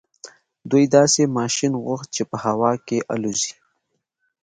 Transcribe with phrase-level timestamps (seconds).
[0.69, 3.53] دوی داسې ماشين غوښت چې په هوا کې الوځي.